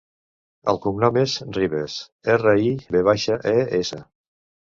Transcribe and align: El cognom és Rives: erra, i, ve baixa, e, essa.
El 0.71 0.79
cognom 0.85 1.19
és 1.23 1.35
Rives: 1.57 1.97
erra, 2.35 2.55
i, 2.69 2.73
ve 2.97 3.05
baixa, 3.09 3.39
e, 3.53 3.57
essa. 3.83 4.01